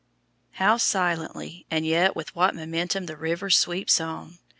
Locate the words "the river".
3.05-3.51